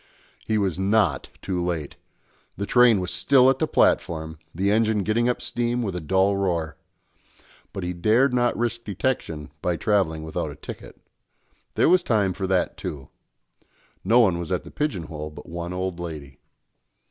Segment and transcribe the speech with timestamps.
[0.47, 1.95] He was not too late;
[2.57, 6.35] the train was still at the platform, the engine getting up steam with a dull
[6.35, 6.75] roar.
[7.71, 10.99] But he dared not risk detection by travelling without a ticket.
[11.75, 13.09] There was time for that, too.
[14.03, 16.39] No one was at the pigeon hole but one old lady.